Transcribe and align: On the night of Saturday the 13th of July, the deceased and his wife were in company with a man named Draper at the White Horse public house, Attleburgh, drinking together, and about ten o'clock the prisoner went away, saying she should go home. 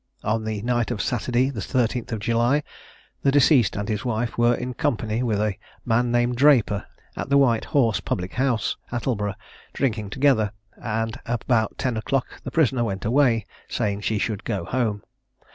On 0.23 0.45
the 0.45 0.63
night 0.63 0.89
of 0.89 0.99
Saturday 0.99 1.51
the 1.51 1.59
13th 1.59 2.11
of 2.11 2.17
July, 2.21 2.63
the 3.21 3.29
deceased 3.31 3.75
and 3.75 3.87
his 3.87 4.03
wife 4.03 4.35
were 4.35 4.55
in 4.55 4.73
company 4.73 5.21
with 5.21 5.39
a 5.39 5.59
man 5.85 6.11
named 6.11 6.37
Draper 6.37 6.87
at 7.15 7.29
the 7.29 7.37
White 7.37 7.65
Horse 7.65 7.99
public 7.99 8.33
house, 8.33 8.77
Attleburgh, 8.91 9.35
drinking 9.73 10.09
together, 10.09 10.53
and 10.75 11.19
about 11.27 11.77
ten 11.77 11.97
o'clock 11.97 12.41
the 12.43 12.49
prisoner 12.49 12.83
went 12.83 13.05
away, 13.05 13.45
saying 13.69 14.01
she 14.01 14.17
should 14.17 14.43
go 14.43 14.65
home. 14.65 15.03